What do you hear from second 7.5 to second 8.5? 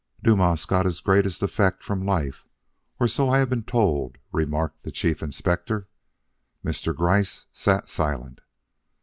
sat silent.